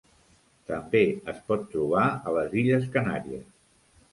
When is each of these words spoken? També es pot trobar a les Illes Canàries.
També 0.69 1.01
es 1.33 1.43
pot 1.51 1.67
trobar 1.75 2.07
a 2.09 2.33
les 2.39 2.59
Illes 2.63 2.89
Canàries. 2.97 3.47